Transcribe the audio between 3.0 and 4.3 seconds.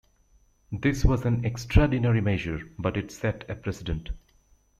set a precedent.